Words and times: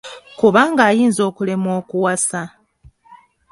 Kubanga 0.39 0.81
ayinza 0.89 1.21
okulemwa 1.29 1.71
okuwasa. 1.81 2.41